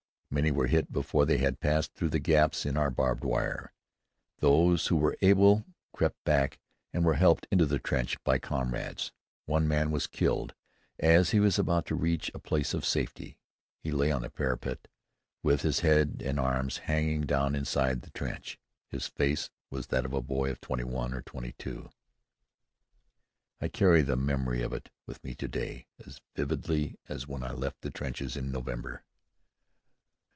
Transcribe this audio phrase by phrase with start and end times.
[0.33, 3.73] Many were hit before they had passed through the gaps in our barbed wire.
[4.39, 6.57] Those who were able crept back
[6.93, 9.11] and were helped into the trench by comrades.
[9.45, 10.53] One man was killed
[10.97, 13.39] as he was about to reach a place of safety.
[13.81, 14.87] He lay on the parapet
[15.43, 18.57] with his head and arms hanging down inside the trench.
[18.87, 21.89] His face was that of a boy of twenty one or twenty two.
[23.59, 27.51] I carry the memory of it with me to day as vividly as when I
[27.51, 29.03] left the trenches in November.